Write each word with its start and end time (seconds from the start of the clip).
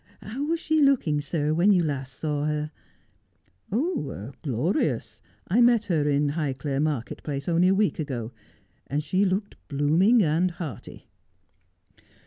How 0.23 0.43
was 0.43 0.59
she 0.59 0.81
looking, 0.81 1.21
sir, 1.21 1.53
when 1.53 1.71
you 1.71 1.83
last 1.83 2.13
saw 2.15 2.45
her 2.45 2.71
1 3.69 4.33
''Glorious. 4.41 5.21
I 5.47 5.61
met 5.61 5.83
her 5.85 6.09
in 6.09 6.29
Highclere 6.31 6.81
market 6.81 7.21
place 7.21 7.47
only 7.47 7.67
a 7.67 7.75
week 7.75 7.99
ago, 7.99 8.31
and 8.87 9.03
she 9.03 9.25
looked 9.25 9.57
blooming 9.67 10.23
and 10.23 10.49
hearty.' 10.49 11.05